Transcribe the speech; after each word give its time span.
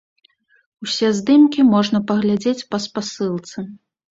Усе 0.85 1.09
здымкі 1.17 1.67
можна 1.73 2.01
паглядзець 2.13 2.67
па 2.73 2.77
спасылцы. 2.87 3.57